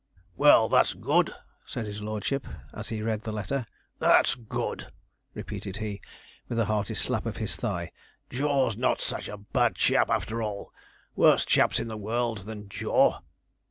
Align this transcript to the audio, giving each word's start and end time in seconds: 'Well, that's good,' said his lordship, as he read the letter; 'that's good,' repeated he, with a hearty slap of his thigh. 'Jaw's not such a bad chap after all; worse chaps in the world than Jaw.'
'Well, 0.35 0.67
that's 0.67 0.95
good,' 0.95 1.31
said 1.63 1.85
his 1.85 2.01
lordship, 2.01 2.47
as 2.73 2.89
he 2.89 3.03
read 3.03 3.21
the 3.21 3.31
letter; 3.31 3.67
'that's 3.99 4.33
good,' 4.33 4.91
repeated 5.35 5.77
he, 5.77 6.01
with 6.49 6.57
a 6.57 6.65
hearty 6.65 6.95
slap 6.95 7.27
of 7.27 7.37
his 7.37 7.55
thigh. 7.55 7.91
'Jaw's 8.31 8.75
not 8.75 8.99
such 8.99 9.27
a 9.27 9.37
bad 9.37 9.75
chap 9.75 10.09
after 10.09 10.41
all; 10.41 10.73
worse 11.15 11.45
chaps 11.45 11.79
in 11.79 11.87
the 11.87 11.97
world 11.97 12.39
than 12.47 12.67
Jaw.' 12.67 13.19